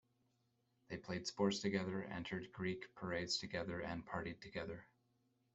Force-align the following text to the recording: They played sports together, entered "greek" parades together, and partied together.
They 0.87 0.97
played 0.97 1.27
sports 1.27 1.59
together, 1.59 2.03
entered 2.05 2.51
"greek" 2.51 2.91
parades 2.95 3.37
together, 3.37 3.81
and 3.81 4.03
partied 4.03 4.41
together. 4.41 4.87